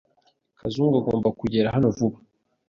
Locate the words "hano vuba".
1.75-2.17